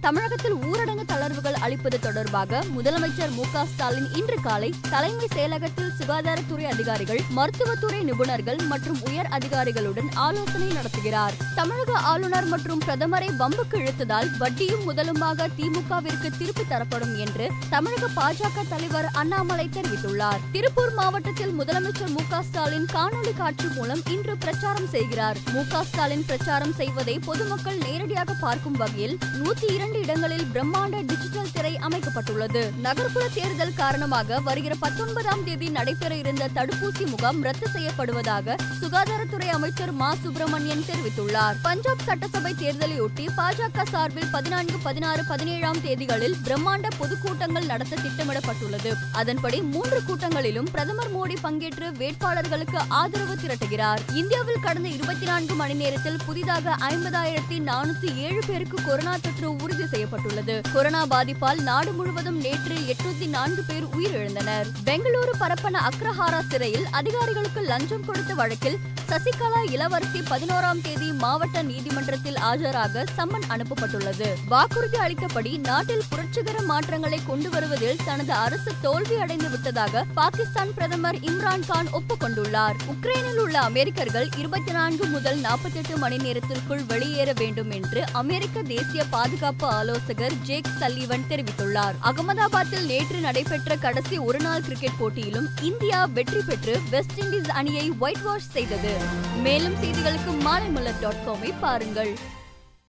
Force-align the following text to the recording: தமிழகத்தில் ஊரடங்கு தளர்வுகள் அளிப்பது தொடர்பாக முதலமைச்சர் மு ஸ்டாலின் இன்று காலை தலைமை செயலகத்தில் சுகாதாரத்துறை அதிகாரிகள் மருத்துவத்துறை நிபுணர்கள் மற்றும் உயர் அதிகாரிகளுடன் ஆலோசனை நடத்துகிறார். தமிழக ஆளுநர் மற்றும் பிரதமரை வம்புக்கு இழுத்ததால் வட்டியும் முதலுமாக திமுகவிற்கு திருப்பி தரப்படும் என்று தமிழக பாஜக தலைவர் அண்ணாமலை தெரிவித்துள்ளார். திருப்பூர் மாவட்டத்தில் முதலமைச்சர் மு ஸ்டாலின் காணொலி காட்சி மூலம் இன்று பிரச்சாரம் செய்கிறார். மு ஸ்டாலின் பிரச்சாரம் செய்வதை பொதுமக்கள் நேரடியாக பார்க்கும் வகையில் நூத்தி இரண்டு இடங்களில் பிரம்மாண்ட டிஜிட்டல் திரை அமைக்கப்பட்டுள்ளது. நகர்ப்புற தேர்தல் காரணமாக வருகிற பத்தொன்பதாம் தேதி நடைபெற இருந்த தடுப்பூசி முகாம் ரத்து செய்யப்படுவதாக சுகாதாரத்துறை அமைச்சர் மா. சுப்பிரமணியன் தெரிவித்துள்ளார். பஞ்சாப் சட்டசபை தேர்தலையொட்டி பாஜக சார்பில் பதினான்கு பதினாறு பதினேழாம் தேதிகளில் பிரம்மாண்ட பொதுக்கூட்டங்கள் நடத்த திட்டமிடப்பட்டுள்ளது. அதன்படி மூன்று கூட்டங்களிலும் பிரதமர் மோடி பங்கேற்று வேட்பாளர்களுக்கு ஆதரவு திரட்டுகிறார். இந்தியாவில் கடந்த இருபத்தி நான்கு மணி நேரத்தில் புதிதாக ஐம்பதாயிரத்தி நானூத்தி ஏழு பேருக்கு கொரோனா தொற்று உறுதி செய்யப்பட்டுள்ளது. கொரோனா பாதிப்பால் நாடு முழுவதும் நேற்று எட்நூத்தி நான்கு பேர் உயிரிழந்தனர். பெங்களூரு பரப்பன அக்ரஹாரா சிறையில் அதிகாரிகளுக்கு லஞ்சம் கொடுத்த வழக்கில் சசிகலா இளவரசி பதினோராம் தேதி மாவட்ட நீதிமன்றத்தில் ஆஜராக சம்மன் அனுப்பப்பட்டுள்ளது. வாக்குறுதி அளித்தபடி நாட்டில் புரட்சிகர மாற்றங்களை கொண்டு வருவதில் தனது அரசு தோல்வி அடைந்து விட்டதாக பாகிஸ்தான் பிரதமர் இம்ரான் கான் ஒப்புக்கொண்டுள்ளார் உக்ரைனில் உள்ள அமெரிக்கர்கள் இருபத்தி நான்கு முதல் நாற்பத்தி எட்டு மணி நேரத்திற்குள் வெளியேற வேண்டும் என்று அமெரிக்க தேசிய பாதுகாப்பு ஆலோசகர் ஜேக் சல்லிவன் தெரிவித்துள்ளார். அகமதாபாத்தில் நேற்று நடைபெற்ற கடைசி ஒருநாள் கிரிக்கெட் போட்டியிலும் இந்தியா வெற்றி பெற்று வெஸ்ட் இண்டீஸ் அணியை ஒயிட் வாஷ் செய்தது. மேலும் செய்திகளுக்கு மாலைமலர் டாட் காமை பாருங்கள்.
தமிழகத்தில் 0.00 0.54
ஊரடங்கு 0.54 1.04
தளர்வுகள் 1.06 1.56
அளிப்பது 1.60 1.98
தொடர்பாக 2.00 2.60
முதலமைச்சர் 2.76 3.32
மு 3.34 3.44
ஸ்டாலின் 3.66 4.08
இன்று 4.14 4.36
காலை 4.42 4.74
தலைமை 4.90 5.26
செயலகத்தில் 5.34 5.90
சுகாதாரத்துறை 5.98 6.64
அதிகாரிகள் 6.64 7.20
மருத்துவத்துறை 7.36 8.00
நிபுணர்கள் 8.02 8.60
மற்றும் 8.66 8.98
உயர் 9.08 9.26
அதிகாரிகளுடன் 9.26 10.10
ஆலோசனை 10.26 10.68
நடத்துகிறார். 10.68 11.32
தமிழக 11.54 11.92
ஆளுநர் 11.92 12.44
மற்றும் 12.44 12.82
பிரதமரை 12.86 13.30
வம்புக்கு 13.36 13.78
இழுத்ததால் 13.78 14.30
வட்டியும் 14.38 14.84
முதலுமாக 14.88 15.48
திமுகவிற்கு 15.58 16.30
திருப்பி 16.38 16.66
தரப்படும் 16.68 17.16
என்று 17.16 17.48
தமிழக 17.70 18.06
பாஜக 18.20 18.66
தலைவர் 18.68 19.08
அண்ணாமலை 19.12 19.68
தெரிவித்துள்ளார். 19.72 20.40
திருப்பூர் 20.52 20.94
மாவட்டத்தில் 20.94 21.54
முதலமைச்சர் 21.58 22.14
மு 22.16 22.42
ஸ்டாலின் 22.42 22.88
காணொலி 22.92 23.34
காட்சி 23.36 23.68
மூலம் 23.76 24.02
இன்று 24.10 24.36
பிரச்சாரம் 24.36 24.88
செய்கிறார். 24.88 25.36
மு 25.52 25.64
ஸ்டாலின் 25.90 26.24
பிரச்சாரம் 26.26 26.72
செய்வதை 26.72 27.18
பொதுமக்கள் 27.18 27.78
நேரடியாக 27.78 28.32
பார்க்கும் 28.40 28.76
வகையில் 28.76 29.18
நூத்தி 29.42 29.66
இரண்டு 29.88 30.06
இடங்களில் 30.06 30.46
பிரம்மாண்ட 30.52 31.06
டிஜிட்டல் 31.06 31.50
திரை 31.52 31.78
அமைக்கப்பட்டுள்ளது. 31.88 32.76
நகர்ப்புற 32.76 33.28
தேர்தல் 33.28 33.74
காரணமாக 33.74 34.40
வருகிற 34.40 34.74
பத்தொன்பதாம் 34.80 35.44
தேதி 35.44 35.68
நடைபெற 35.68 36.14
இருந்த 36.14 36.48
தடுப்பூசி 36.54 37.06
முகாம் 37.06 37.42
ரத்து 37.42 37.70
செய்யப்படுவதாக 37.70 38.56
சுகாதாரத்துறை 38.80 39.46
அமைச்சர் 39.46 39.92
மா. 39.92 40.14
சுப்பிரமணியன் 40.22 40.84
தெரிவித்துள்ளார். 40.88 41.54
பஞ்சாப் 41.62 42.02
சட்டசபை 42.04 42.54
தேர்தலையொட்டி 42.54 43.28
பாஜக 43.36 43.86
சார்பில் 43.88 44.30
பதினான்கு 44.32 44.78
பதினாறு 44.82 45.24
பதினேழாம் 45.24 45.78
தேதிகளில் 45.78 46.34
பிரம்மாண்ட 46.44 46.88
பொதுக்கூட்டங்கள் 46.98 47.66
நடத்த 47.66 47.96
திட்டமிடப்பட்டுள்ளது. 47.96 48.94
அதன்படி 49.12 49.62
மூன்று 49.62 50.02
கூட்டங்களிலும் 50.06 50.70
பிரதமர் 50.70 51.14
மோடி 51.16 51.36
பங்கேற்று 51.42 51.92
வேட்பாளர்களுக்கு 51.92 52.76
ஆதரவு 52.88 53.34
திரட்டுகிறார். 53.34 53.98
இந்தியாவில் 54.12 54.60
கடந்த 54.62 54.88
இருபத்தி 54.88 55.26
நான்கு 55.26 55.54
மணி 55.54 55.74
நேரத்தில் 55.74 56.18
புதிதாக 56.26 56.76
ஐம்பதாயிரத்தி 56.90 57.58
நானூத்தி 57.58 58.14
ஏழு 58.14 58.42
பேருக்கு 58.46 58.82
கொரோனா 58.82 59.16
தொற்று 59.16 59.56
உறுதி 59.56 59.77
செய்யப்பட்டுள்ளது. 59.86 60.60
கொரோனா 60.72 61.06
பாதிப்பால் 61.06 61.60
நாடு 61.60 61.92
முழுவதும் 61.92 62.40
நேற்று 62.40 62.74
எட்நூத்தி 62.74 63.28
நான்கு 63.28 63.62
பேர் 63.62 63.84
உயிரிழந்தனர். 63.84 64.66
பெங்களூரு 64.84 65.32
பரப்பன 65.38 65.80
அக்ரஹாரா 65.88 66.40
சிறையில் 66.48 66.86
அதிகாரிகளுக்கு 66.90 67.60
லஞ்சம் 67.60 68.04
கொடுத்த 68.04 68.34
வழக்கில் 68.34 68.78
சசிகலா 69.08 69.70
இளவரசி 69.70 70.20
பதினோராம் 70.20 70.80
தேதி 70.82 71.12
மாவட்ட 71.12 71.62
நீதிமன்றத்தில் 71.62 72.34
ஆஜராக 72.34 73.04
சம்மன் 73.16 73.46
அனுப்பப்பட்டுள்ளது. 73.48 74.34
வாக்குறுதி 74.48 74.96
அளித்தபடி 74.96 75.58
நாட்டில் 75.58 76.02
புரட்சிகர 76.08 76.62
மாற்றங்களை 76.62 77.20
கொண்டு 77.26 77.50
வருவதில் 77.50 77.96
தனது 78.04 78.32
அரசு 78.32 78.72
தோல்வி 78.80 79.16
அடைந்து 79.16 79.50
விட்டதாக 79.50 80.04
பாகிஸ்தான் 80.14 80.74
பிரதமர் 80.74 81.16
இம்ரான் 81.16 81.66
கான் 81.66 81.86
ஒப்புக்கொண்டுள்ளார் 81.92 82.76
உக்ரைனில் 82.94 83.38
உள்ள 83.38 83.58
அமெரிக்கர்கள் 83.58 84.28
இருபத்தி 84.36 84.72
நான்கு 84.72 85.04
முதல் 85.04 85.38
நாற்பத்தி 85.38 85.74
எட்டு 85.74 85.96
மணி 85.96 86.16
நேரத்திற்குள் 86.16 86.84
வெளியேற 86.84 87.32
வேண்டும் 87.32 87.70
என்று 87.70 88.04
அமெரிக்க 88.12 88.62
தேசிய 88.62 89.04
பாதுகாப்பு 89.04 89.67
ஆலோசகர் 89.68 90.32
ஜேக் 90.42 90.70
சல்லிவன் 90.80 91.24
தெரிவித்துள்ளார். 91.28 91.94
அகமதாபாத்தில் 92.04 92.86
நேற்று 92.86 93.18
நடைபெற்ற 93.20 93.76
கடைசி 93.76 94.18
ஒருநாள் 94.18 94.60
கிரிக்கெட் 94.60 94.98
போட்டியிலும் 94.98 95.48
இந்தியா 95.62 96.04
வெற்றி 96.04 96.40
பெற்று 96.46 96.80
வெஸ்ட் 96.90 97.20
இண்டீஸ் 97.20 97.48
அணியை 97.48 97.92
ஒயிட் 97.98 98.22
வாஷ் 98.22 98.50
செய்தது. 98.50 98.96
மேலும் 99.42 99.74
செய்திகளுக்கு 99.74 100.32
மாலைமலர் 100.44 101.00
டாட் 101.00 101.22
காமை 101.26 101.52
பாருங்கள். 101.60 102.18